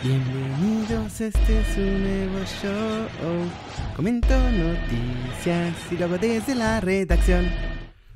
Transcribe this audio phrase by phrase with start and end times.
[0.00, 3.50] Bienvenidos, este es un nuevo show.
[3.96, 7.50] Comento noticias y luego desde la redacción.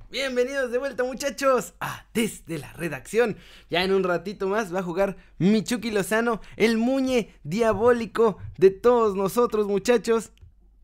[0.08, 3.36] Bienvenidos de vuelta muchachos a Desde la Redacción.
[3.68, 9.16] Ya en un ratito más va a jugar Michuki Lozano, el muñe diabólico de todos
[9.16, 10.30] nosotros muchachos.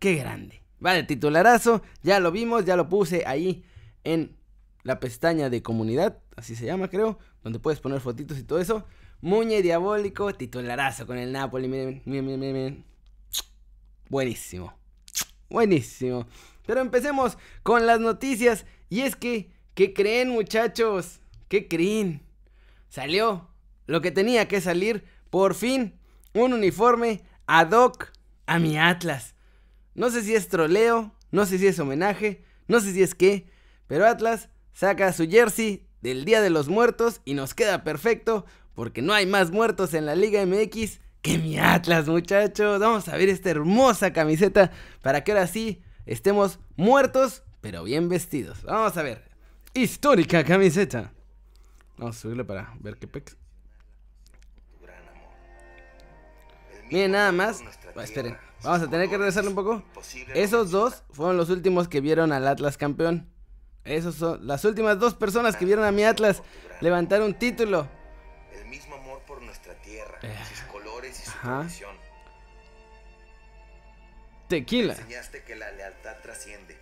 [0.01, 0.65] Qué grande.
[0.85, 3.65] Va de titularazo, ya lo vimos, ya lo puse ahí
[4.03, 4.37] en
[4.83, 8.85] la pestaña de comunidad, así se llama creo, donde puedes poner fotitos y todo eso.
[9.21, 11.67] Muñe diabólico, titularazo con el Napoli.
[11.67, 12.85] Miren, miren, miren.
[14.09, 14.73] Buenísimo.
[15.51, 16.27] Buenísimo.
[16.67, 18.65] Pero empecemos con las noticias.
[18.89, 21.21] Y es que, ¿qué creen muchachos?
[21.49, 22.23] ¿Qué creen?
[22.89, 23.49] Salió
[23.87, 25.05] lo que tenía que salir.
[25.31, 25.99] Por fin,
[26.33, 28.13] un uniforme ad hoc
[28.47, 29.35] a mi Atlas.
[29.95, 33.51] No sé si es troleo, no sé si es homenaje, no sé si es qué.
[33.89, 39.03] Pero Atlas saca su jersey del Día de los Muertos y nos queda perfecto porque
[39.03, 42.81] no hay más muertos en la Liga MX que mi Atlas, muchachos.
[42.81, 44.71] Vamos a ver esta hermosa camiseta
[45.03, 48.63] para que ahora sí estemos muertos, pero bien vestidos.
[48.63, 49.29] Vamos a ver.
[49.75, 51.13] Histórica camiseta.
[51.97, 53.37] Vamos a subirle para ver qué pex.
[56.91, 57.63] Miren, nada más.
[58.03, 59.83] esperen, vamos a tener que regresarle un poco.
[60.35, 63.29] Esos dos fueron los últimos que vieron al Atlas campeón.
[63.89, 66.43] Esos son las últimas dos personas que vieron a mi Atlas
[66.81, 67.89] levantar un título
[68.69, 70.35] mismo amor por nuestra tierra, eh.
[70.49, 71.97] sus colores y su tradición.
[74.49, 74.95] Tequila.
[74.95, 76.79] enseñaste que la lealtad trasciende.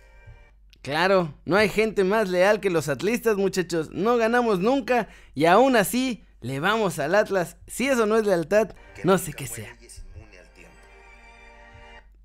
[0.81, 3.89] Claro, no hay gente más leal que los atlistas, muchachos.
[3.91, 7.57] No ganamos nunca y aún así le vamos al Atlas.
[7.67, 9.75] Si eso no es lealtad, no sé qué sea.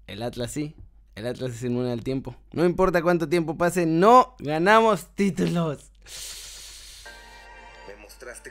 [0.07, 0.77] El Atlas sí.
[1.15, 2.35] El Atlas es inmune al tiempo.
[2.53, 5.93] No importa cuánto tiempo pase, no ganamos títulos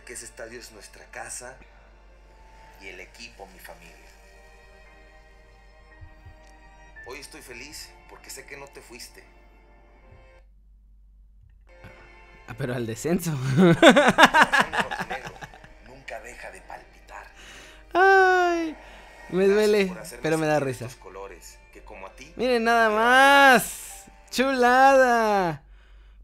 [0.06, 1.58] que ese estadio es nuestra casa
[2.82, 3.96] y el equipo mi familia.
[7.08, 9.24] Hoy estoy feliz porque sé que no te fuiste.
[12.48, 13.32] Ah, pero al descenso.
[15.88, 17.26] nunca deja de palpitar.
[17.94, 18.76] Ay,
[19.30, 19.92] me duele,
[20.22, 20.88] pero me da risa.
[21.00, 21.58] Colores,
[22.26, 24.06] ti, Miren nada más.
[24.30, 25.64] Chulada.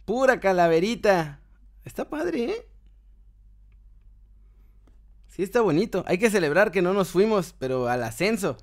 [0.06, 1.40] Pura calaverita.
[1.84, 2.68] Está padre, ¿eh?
[5.28, 6.03] Sí, está bonito.
[6.07, 8.57] Hay que celebrar que no nos fuimos, pero al ascenso.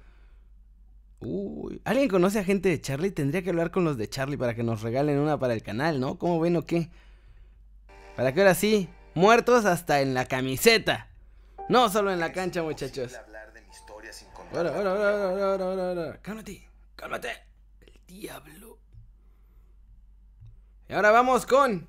[1.21, 3.11] Uy, ¿alguien conoce a gente de Charlie?
[3.11, 6.00] Tendría que hablar con los de Charlie para que nos regalen una para el canal,
[6.00, 6.19] ¿no?
[6.19, 6.91] ¿Cómo ven o qué?
[8.17, 11.09] Para que ahora sí, muertos hasta en la camiseta.
[11.69, 13.15] No solo en la cancha, muchachos.
[14.53, 16.19] Ahora, ahora, ahora, ahora, ahora, ahora.
[16.21, 17.31] Cálmate, cálmate.
[17.81, 18.78] El diablo.
[20.88, 21.88] Y ahora vamos con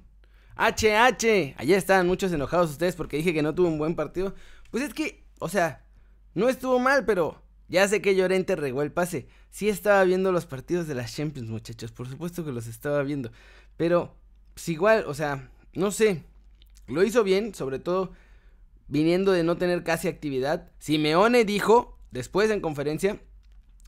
[0.56, 1.56] HH.
[1.58, 4.34] Allá están muchos enojados ustedes porque dije que no tuvo un buen partido.
[4.72, 5.86] Pues es que, o sea,
[6.34, 9.28] no estuvo mal, pero ya sé que Llorente regó el pase.
[9.50, 11.92] Sí estaba viendo los partidos de las Champions, muchachos.
[11.92, 13.32] Por supuesto que los estaba viendo.
[13.78, 14.16] Pero,
[14.54, 16.24] pues igual, o sea, no sé.
[16.88, 18.14] Lo hizo bien, sobre todo
[18.88, 20.72] viniendo de no tener casi actividad.
[20.80, 23.20] Simeone dijo, después en conferencia,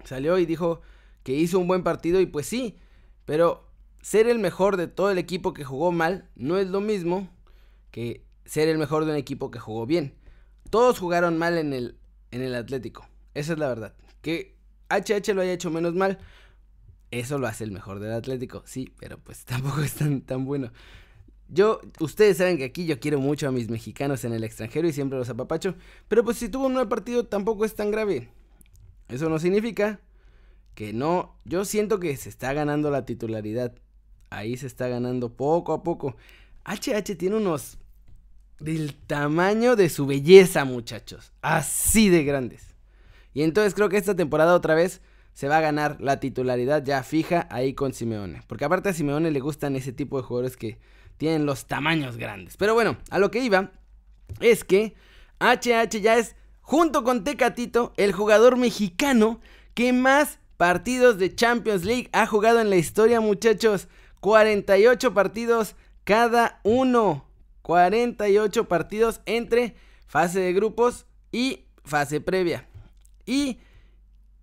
[0.04, 0.82] salió y dijo
[1.28, 2.78] que hizo un buen partido y pues sí.
[3.26, 3.70] Pero
[4.02, 7.30] ser el mejor de todo el equipo que jugó mal no es lo mismo
[7.92, 10.14] que ser el mejor de un equipo que jugó bien.
[10.70, 11.98] Todos jugaron mal en el,
[12.32, 13.10] en el Atlético.
[13.34, 13.94] Esa es la verdad.
[14.22, 14.56] Que
[14.90, 16.18] HH lo haya hecho menos mal,
[17.12, 18.64] eso lo hace el mejor del Atlético.
[18.66, 20.72] Sí, pero pues tampoco es tan, tan bueno.
[21.50, 24.94] Yo, ustedes saben que aquí yo quiero mucho a mis mexicanos en el extranjero y
[24.94, 25.76] siempre los apapacho.
[26.08, 28.30] Pero pues si tuvo un mal partido tampoco es tan grave.
[29.10, 30.00] Eso no significa
[30.78, 31.34] que no.
[31.44, 33.74] Yo siento que se está ganando la titularidad.
[34.30, 36.16] Ahí se está ganando poco a poco.
[36.66, 37.80] HH tiene unos
[38.60, 41.34] del tamaño de su belleza, muchachos.
[41.42, 42.76] Así de grandes.
[43.34, 45.02] Y entonces creo que esta temporada otra vez
[45.34, 48.44] se va a ganar la titularidad ya fija ahí con Simeone.
[48.46, 50.78] Porque aparte a Simeone le gustan ese tipo de jugadores que
[51.18, 52.56] tienen los tamaños grandes.
[52.56, 53.72] Pero bueno, a lo que iba
[54.40, 54.94] es que
[55.40, 59.40] HH ya es, junto con Tecatito, el jugador mexicano
[59.74, 63.88] que más partidos de Champions League ha jugado en la historia, muchachos.
[64.20, 67.26] 48 partidos cada uno.
[67.62, 69.76] 48 partidos entre
[70.08, 72.68] fase de grupos y fase previa.
[73.26, 73.60] Y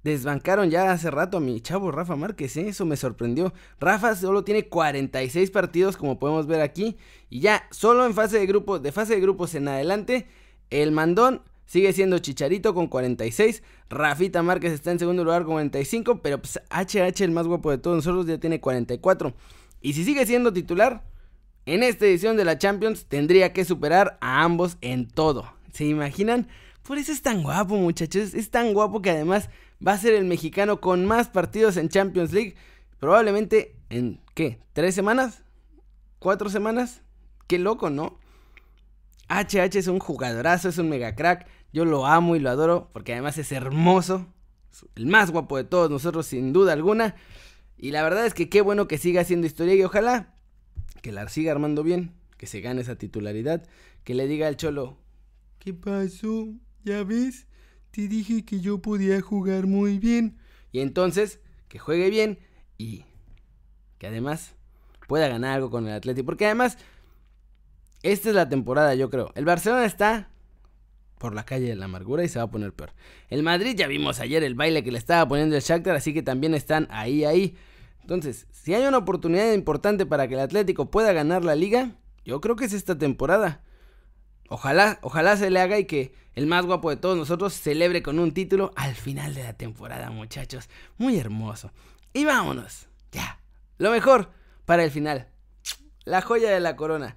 [0.03, 2.69] desbancaron ya hace rato a mi chavo Rafa Márquez, ¿eh?
[2.69, 3.53] eso me sorprendió.
[3.81, 6.99] Rafa solo tiene 46 partidos, como podemos ver aquí,
[7.31, 10.29] y ya solo en fase de grupos, de fase de grupos en adelante,
[10.69, 16.21] el mandón sigue siendo Chicharito con 46, Rafita Márquez está en segundo lugar con 45,
[16.23, 19.35] pero pues HH el más guapo de todos nosotros ya tiene 44.
[19.81, 21.05] Y si sigue siendo titular,
[21.67, 25.53] en esta edición de la Champions tendría que superar a ambos en todo.
[25.73, 26.49] ¿Se imaginan?
[26.83, 28.35] Por eso es tan guapo, muchachos.
[28.35, 29.49] Es tan guapo que además
[29.87, 32.55] va a ser el mexicano con más partidos en Champions League.
[32.99, 34.61] Probablemente en, ¿qué?
[34.73, 35.43] ¿Tres semanas?
[36.19, 37.03] ¿Cuatro semanas?
[37.47, 38.19] Qué loco, ¿no?
[39.29, 41.47] HH es un jugadorazo, es un mega crack.
[41.73, 44.26] Yo lo amo y lo adoro porque además es hermoso.
[44.97, 47.15] El más guapo de todos nosotros, sin duda alguna.
[47.76, 50.35] Y la verdad es que qué bueno que siga haciendo historia y ojalá
[51.03, 53.67] que la siga armando bien, que se gane esa titularidad,
[54.05, 54.97] que le diga al cholo,
[55.59, 56.49] ¿qué pasó?
[56.82, 57.47] ¿Ya ves?
[57.91, 60.38] Te dije que yo podía jugar muy bien.
[60.73, 62.38] Y entonces, que juegue bien
[62.79, 63.05] y
[63.99, 64.55] que además
[65.06, 66.27] pueda ganar algo con el Atlético.
[66.27, 66.79] Porque además,
[68.05, 69.33] esta es la temporada, yo creo.
[69.35, 70.29] El Barcelona está
[71.19, 72.93] por la calle de la amargura y se va a poner peor.
[73.31, 76.23] El Madrid ya vimos ayer el baile que le estaba poniendo el Shakhtar, así que
[76.23, 77.56] también están ahí, ahí.
[78.03, 81.93] Entonces, si hay una oportunidad importante para que el Atlético pueda ganar la liga,
[82.27, 83.62] yo creo que es esta temporada.
[84.51, 88.19] Ojalá, ojalá se le haga y que el más guapo de todos nosotros celebre con
[88.19, 90.69] un título al final de la temporada, muchachos.
[90.99, 91.73] Muy hermoso.
[92.12, 92.87] Y vámonos.
[93.12, 93.41] Ya.
[93.79, 94.31] Lo mejor
[94.67, 95.29] para el final.
[96.05, 97.17] La joya de la corona.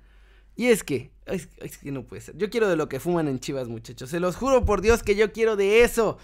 [0.58, 2.36] Y es que, es, que no puede ser.
[2.36, 4.10] Yo quiero de lo que fuman en Chivas, muchachos.
[4.10, 6.18] Se los juro por Dios que yo quiero de eso.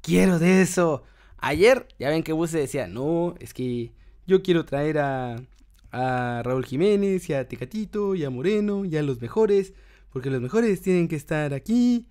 [0.00, 1.02] Quiero de eso.
[1.38, 3.92] Ayer, ya ven que Buse decía, no, es que
[4.28, 5.42] yo quiero traer a,
[5.90, 9.72] a Raúl Jiménez y a Tecatito y a Moreno y a los mejores.
[10.12, 12.08] Porque los mejores tienen que estar aquí.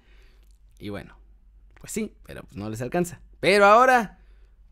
[0.80, 1.18] Y bueno,
[1.80, 3.22] pues sí, pero pues no les alcanza.
[3.40, 4.20] Pero ahora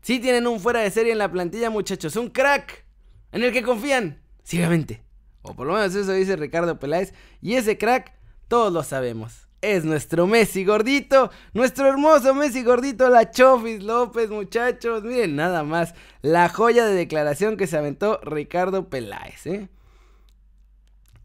[0.02, 2.16] sí tienen un fuera de serie en la plantilla, muchachos.
[2.16, 2.84] Un crack
[3.32, 5.02] en el que confían ciegamente.
[5.42, 7.12] O por lo menos eso dice Ricardo Peláez.
[7.40, 8.14] Y ese crack,
[8.48, 9.48] todos lo sabemos.
[9.60, 15.04] Es nuestro Messi gordito, nuestro hermoso Messi gordito, la Chofis López, muchachos.
[15.04, 15.94] Miren, nada más.
[16.20, 19.68] La joya de declaración que se aventó Ricardo Peláez, ¿eh?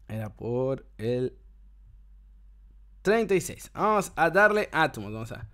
[0.08, 1.36] Era por el
[3.02, 3.70] 36.
[3.74, 5.12] Vamos a darle átomos.
[5.12, 5.48] Vamos a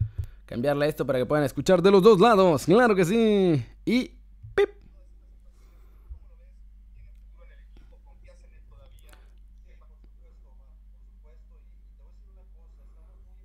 [0.47, 2.67] cambiarle esto para que puedan escuchar de los dos lados.
[2.67, 3.65] Claro que sí.
[3.85, 4.13] Y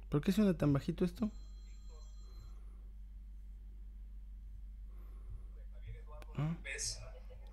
[0.10, 1.30] ¿Por qué suena tan bajito esto?
[6.36, 6.56] ¿Ah?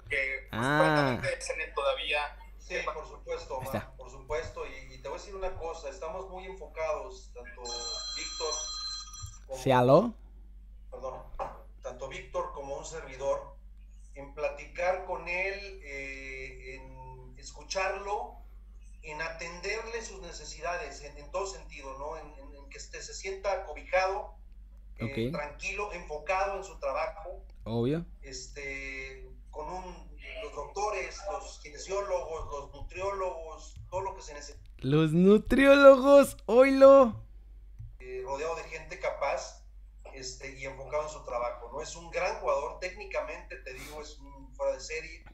[0.09, 1.21] Que ah.
[1.75, 2.21] todavía.
[2.59, 3.61] Sí, por supuesto,
[3.97, 4.63] por supuesto.
[4.67, 7.63] Y, te voy a decir una cosa, estamos muy enfocados, tanto
[8.17, 8.55] Víctor
[9.47, 9.63] como...
[9.63, 10.15] ¿Sí, aló?
[10.91, 11.23] Perdón,
[11.83, 13.57] tanto Víctor como un servidor,
[14.15, 18.39] en platicar con él, eh, en escucharlo,
[19.07, 22.17] en atenderle sus necesidades en, todo sentido, ¿no?
[22.17, 24.35] En, que este, se sienta cobijado,
[24.99, 27.45] eh, tranquilo, enfocado en su trabajo.
[27.63, 28.05] Obvio.
[28.23, 34.69] Este, con un, los doctores, los kinesiólogos, los nutriólogos, todo lo que se necesita.
[34.79, 37.23] Los nutriólogos, oílo.
[38.01, 39.65] Eh, rodeado de gente capaz
[40.15, 41.81] este, y enfocado en su trabajo, ¿no?
[41.81, 45.25] Es un gran jugador, técnicamente te digo, es un fuera de serie.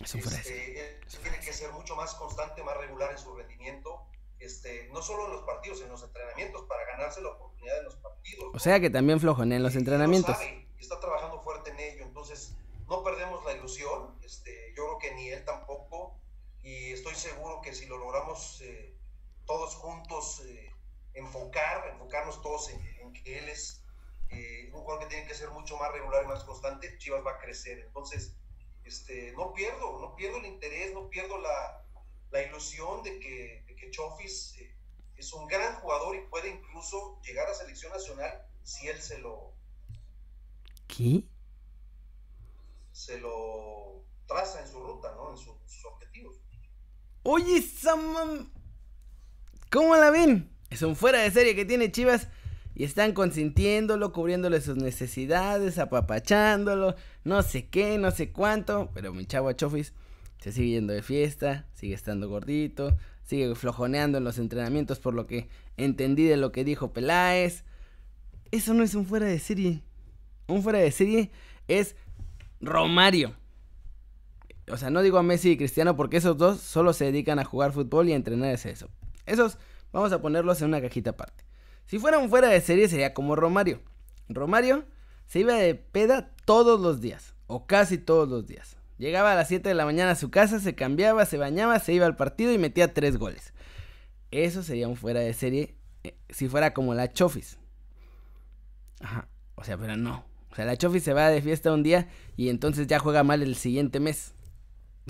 [0.00, 0.98] Es un fuera de serie.
[1.06, 4.06] Este, tiene que ser mucho más constante, más regular en su rendimiento
[4.40, 7.96] este, no solo en los partidos, en los entrenamientos, para ganarse la oportunidad en los
[7.96, 8.50] partidos.
[8.54, 10.36] O sea que también flojon en los entrenamientos.
[10.42, 12.56] Y, está trabajando fuerte en ello, entonces
[12.88, 16.18] no perdemos la ilusión, este, yo creo que ni él tampoco,
[16.62, 18.96] y estoy seguro que si lo logramos eh,
[19.44, 20.72] todos juntos eh,
[21.12, 23.84] enfocar, enfocarnos todos en, que él es
[24.30, 27.32] eh, un jugador que tiene que ser mucho más regular y más constante, Chivas va
[27.32, 27.78] a crecer.
[27.80, 28.34] Entonces,
[28.90, 31.86] este, no pierdo, no pierdo el interés, no pierdo la,
[32.32, 34.74] la ilusión de que, que Chofis eh,
[35.16, 39.54] es un gran jugador y puede incluso llegar a selección nacional si él se lo.
[40.88, 41.22] ¿Qué?
[42.90, 45.30] Se lo traza en su ruta, ¿no?
[45.30, 46.40] En sus objetivos.
[47.22, 48.52] Oye, Sam.
[49.70, 50.52] ¿Cómo la ven?
[50.68, 52.26] Es un fuera de serie que tiene Chivas
[52.80, 56.94] y están consintiéndolo, cubriéndole sus necesidades, apapachándolo,
[57.24, 59.92] no sé qué, no sé cuánto, pero mi chavo Chofis
[60.38, 65.26] se sigue yendo de fiesta, sigue estando gordito, sigue flojoneando en los entrenamientos por lo
[65.26, 67.64] que entendí de lo que dijo Peláez.
[68.50, 69.82] Eso no es un fuera de serie.
[70.46, 71.30] Un fuera de serie
[71.68, 71.96] es
[72.62, 73.36] Romario.
[74.72, 77.44] O sea, no digo a Messi y Cristiano porque esos dos solo se dedican a
[77.44, 78.88] jugar fútbol y a entrenar es eso.
[79.26, 79.58] Esos
[79.92, 81.49] vamos a ponerlos en una cajita aparte.
[81.90, 83.80] Si fuera un fuera de serie sería como Romario.
[84.28, 84.84] Romario
[85.26, 88.76] se iba de peda todos los días, o casi todos los días.
[88.96, 91.92] Llegaba a las 7 de la mañana a su casa, se cambiaba, se bañaba, se
[91.92, 93.52] iba al partido y metía tres goles.
[94.30, 97.58] Eso sería un fuera de serie eh, si fuera como la Chofis.
[99.00, 100.24] Ajá, o sea, pero no.
[100.52, 103.42] O sea, la Chofis se va de fiesta un día y entonces ya juega mal
[103.42, 104.32] el siguiente mes.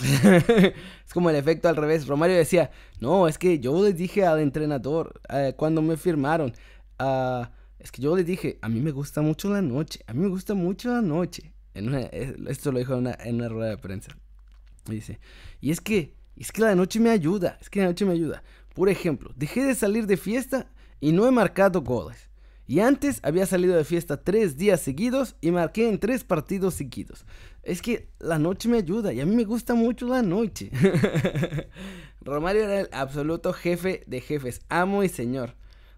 [1.07, 2.07] es como el efecto al revés.
[2.07, 6.52] Romario decía, no, es que yo les dije al entrenador eh, cuando me firmaron.
[7.78, 10.28] Es que yo les dije, a mí me gusta mucho la noche, a mí me
[10.28, 11.54] gusta mucho la noche.
[11.73, 11.95] En
[12.49, 14.12] esto lo dijo en una, en una rueda de prensa.
[14.88, 15.19] Y dice,
[15.61, 18.42] y es que, es que la noche me ayuda, es que la noche me ayuda.
[18.75, 20.66] Por ejemplo, dejé de salir de fiesta
[21.00, 22.30] y no he marcado goles.
[22.66, 27.25] Y antes había salido de fiesta tres días seguidos y marqué en tres partidos seguidos.
[27.62, 30.71] Es que la noche me ayuda y a mí me gusta mucho la noche.
[32.21, 35.55] Romario era el absoluto jefe de jefes, amo y señor.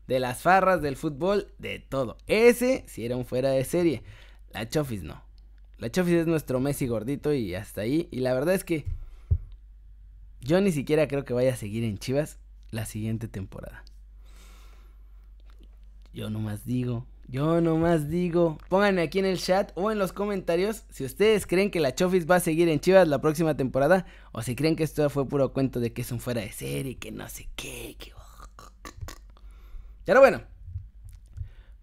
[0.07, 2.19] De las farras, del fútbol, de todo.
[2.27, 4.03] Ese si era un fuera de serie.
[4.51, 5.23] La Chofis no.
[5.79, 8.09] La Chofis es nuestro Messi gordito y hasta ahí.
[8.11, 8.85] Y la verdad es que
[10.41, 12.39] yo ni siquiera creo que vaya a seguir en Chivas
[12.71, 13.85] la siguiente temporada.
[16.13, 18.59] Yo nomás digo, yo nomás digo.
[18.69, 22.31] Pónganme aquí en el chat o en los comentarios si ustedes creen que la Chofis
[22.31, 25.53] va a seguir en Chivas la próxima temporada o si creen que esto fue puro
[25.53, 27.97] cuento de que es un fuera de serie, que no sé qué.
[27.99, 28.13] Que...
[30.05, 30.43] Pero bueno,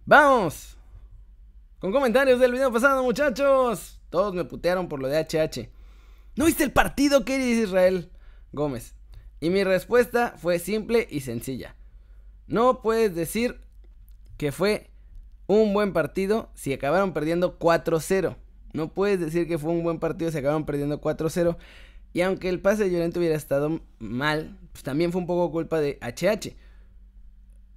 [0.06, 0.76] vamos
[1.78, 4.00] con comentarios del video pasado, muchachos.
[4.10, 5.70] Todos me putearon por lo de HH.
[6.36, 8.10] ¿No viste el partido que Israel
[8.52, 8.94] Gómez?
[9.40, 11.74] Y mi respuesta fue simple y sencilla.
[12.46, 13.62] No puedes decir
[14.36, 14.89] que fue
[15.56, 18.36] un buen partido si acabaron perdiendo 4-0.
[18.72, 21.56] No puedes decir que fue un buen partido si acabaron perdiendo 4-0.
[22.12, 25.80] Y aunque el pase de Llorente hubiera estado mal, pues también fue un poco culpa
[25.80, 26.56] de HH.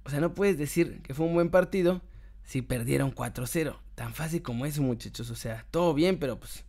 [0.04, 2.02] O sea, no puedes decir que fue un buen partido
[2.42, 3.76] si perdieron 4-0.
[3.94, 5.30] Tan fácil como eso, muchachos.
[5.30, 6.64] O sea, todo bien, pero pues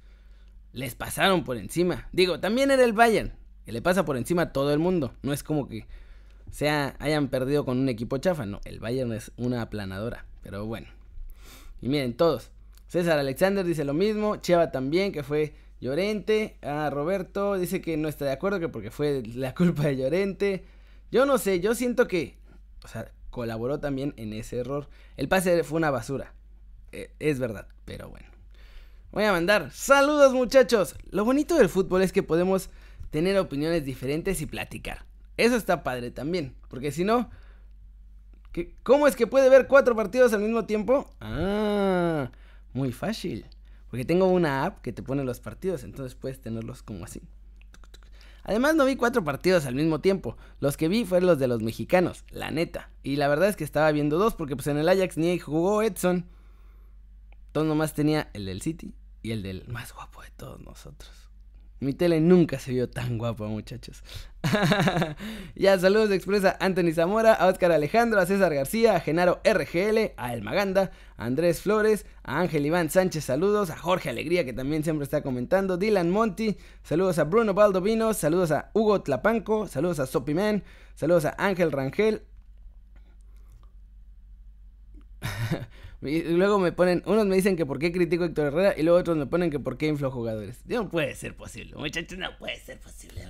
[0.74, 2.08] les pasaron por encima.
[2.12, 3.34] Digo, también era el Bayern,
[3.66, 5.14] que le pasa por encima a todo el mundo.
[5.24, 5.86] No es como que
[6.52, 8.46] sea, hayan perdido con un equipo chafa.
[8.46, 10.26] No, el Bayern es una aplanadora.
[10.42, 10.95] Pero bueno.
[11.82, 12.52] Y miren, todos.
[12.88, 14.38] César Alexander dice lo mismo.
[14.38, 16.58] Chava también, que fue Llorente.
[16.62, 20.66] Ah, Roberto dice que no está de acuerdo, que porque fue la culpa de Llorente.
[21.12, 22.38] Yo no sé, yo siento que.
[22.84, 24.88] O sea, colaboró también en ese error.
[25.18, 26.34] El pase fue una basura.
[26.92, 28.28] E, es verdad, pero bueno.
[29.12, 30.96] Voy a mandar saludos muchachos.
[31.10, 32.70] Lo bonito del fútbol es que podemos
[33.12, 35.06] tener opiniones diferentes y platicar.
[35.38, 37.30] Eso está padre también, porque si no,
[38.84, 41.10] ¿cómo es que puede ver cuatro partidos al mismo tiempo?
[41.22, 42.32] Ah,
[42.74, 43.46] muy fácil.
[43.90, 47.22] Porque tengo una app que te pone los partidos, entonces puedes tenerlos como así.
[48.44, 50.38] Además no vi cuatro partidos al mismo tiempo.
[50.60, 52.92] Los que vi fueron los de los mexicanos, la neta.
[53.02, 55.82] Y la verdad es que estaba viendo dos porque pues en el Ajax ni jugó
[55.82, 56.28] Edson.
[57.48, 58.94] Entonces nomás tenía el del City
[59.24, 61.25] y el del más guapo de todos nosotros.
[61.86, 64.04] Mi tele nunca se vio tan guapa, muchachos.
[65.56, 70.14] ya, saludos de expresa Anthony Zamora, a Oscar Alejandro, a César García, a Genaro RGL,
[70.18, 74.54] a El Maganda, a Andrés Flores, a Ángel Iván Sánchez, saludos, a Jorge Alegría, que
[74.54, 80.00] también siempre está comentando, Dylan Monti, saludos a Bruno Baldovino, saludos a Hugo Tlapanco, saludos
[80.00, 80.64] a Sopiman,
[80.96, 82.24] saludos a Ángel Rangel.
[86.02, 89.00] Luego me ponen, unos me dicen que por qué critico a Héctor Herrera y luego
[89.00, 90.60] otros me ponen que por qué inflo jugadores.
[90.66, 93.24] No puede ser posible, muchachos, no puede ser posible.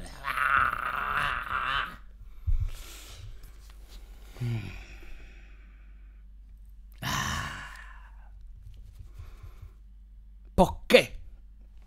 [10.55, 11.15] ¿Por qué?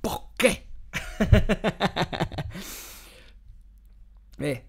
[0.00, 0.66] ¿Por qué?
[4.38, 4.64] eh,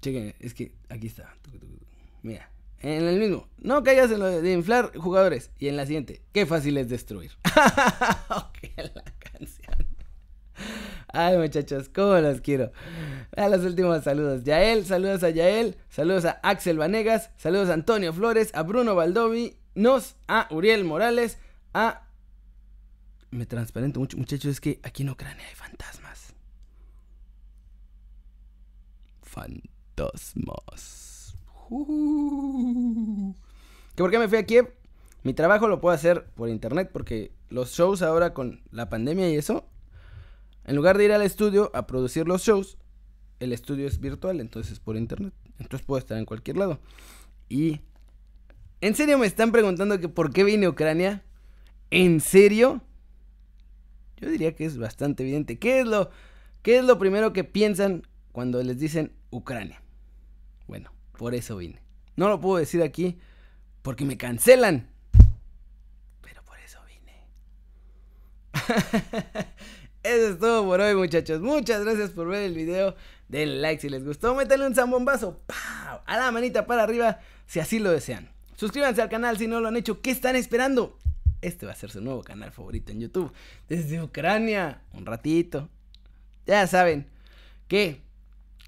[0.00, 1.34] chequen, es que aquí está.
[2.22, 2.50] Mira.
[2.80, 5.50] En el mismo, no caigas en lo de inflar jugadores.
[5.58, 7.32] Y en la siguiente, qué fácil es destruir.
[8.30, 9.86] ok, la canción.
[11.08, 12.70] Ay, muchachos, cómo los quiero.
[13.36, 14.44] A los últimos saludos.
[14.44, 19.56] Yael, saludos a Yael, saludos a Axel Vanegas, saludos a Antonio Flores, a Bruno Baldovi,
[19.74, 21.38] nos, a Uriel Morales,
[21.74, 22.06] a.
[23.30, 26.34] Me transparento mucho, muchachos, es que aquí en Ucrania hay fantasmas.
[29.22, 31.17] Fantasmas.
[31.68, 31.74] ¿Que
[33.96, 34.72] ¿Por qué me fui a Kiev?
[35.22, 39.36] Mi trabajo lo puedo hacer por internet porque los shows ahora con la pandemia y
[39.36, 39.68] eso,
[40.64, 42.78] en lugar de ir al estudio a producir los shows,
[43.40, 45.34] el estudio es virtual, entonces por internet.
[45.58, 46.80] Entonces puedo estar en cualquier lado.
[47.48, 47.80] Y...
[48.80, 51.24] ¿En serio me están preguntando que por qué vine a Ucrania?
[51.90, 52.80] ¿En serio?
[54.18, 55.58] Yo diría que es bastante evidente.
[55.58, 56.10] ¿Qué es lo,
[56.62, 59.82] qué es lo primero que piensan cuando les dicen Ucrania?
[60.68, 61.82] Bueno, por eso vine.
[62.16, 63.18] No lo puedo decir aquí
[63.82, 64.88] porque me cancelan.
[66.22, 67.26] Pero por eso vine.
[70.04, 71.40] Eso es todo por hoy, muchachos.
[71.40, 72.94] Muchas gracias por ver el video.
[73.28, 74.34] Denle like si les gustó.
[74.34, 75.42] Métanle un zambombazo.
[76.06, 78.30] A la manita para arriba si así lo desean.
[78.56, 80.00] Suscríbanse al canal si no lo han hecho.
[80.00, 80.98] ¿Qué están esperando?
[81.42, 83.32] Este va a ser su nuevo canal favorito en YouTube.
[83.68, 84.82] Desde Ucrania.
[84.92, 85.68] Un ratito.
[86.46, 87.08] Ya saben
[87.66, 88.07] que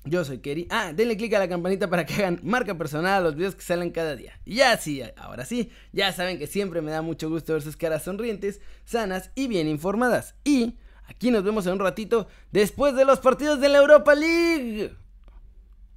[0.04, 0.66] Yo soy Kerry.
[0.71, 3.62] Ah, denle click a la campanita para que hagan marca personal a los videos que
[3.62, 4.40] salen cada día.
[4.47, 7.76] Y ya sí, ahora sí, ya saben que siempre me da mucho gusto ver sus
[7.76, 10.35] caras sonrientes, sanas y bien informadas.
[10.42, 14.95] Y aquí nos vemos en un ratito después de los partidos de la Europa League.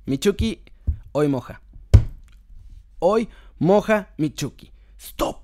[0.06, 0.62] Michuki,
[1.14, 1.62] hoy moja.
[3.00, 4.72] Hoy moja Michuki.
[5.00, 5.43] Stop.